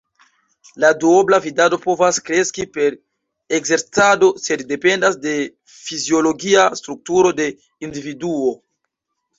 La 0.83 0.89
duobla 1.01 1.37
vidado 1.43 1.77
povas 1.83 2.19
kreski 2.29 2.65
per 2.79 2.97
ekzercado, 3.59 4.33
sed 4.47 4.67
dependas 4.75 5.21
de 5.29 5.37
fiziologia 5.79 6.69
strukturo 6.83 7.37
de 7.43 7.51
individuo. 7.91 8.55